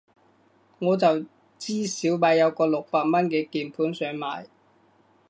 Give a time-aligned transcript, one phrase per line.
[0.79, 1.25] 我就
[1.59, 4.47] 知小米有個六百蚊嘅鍵盤想買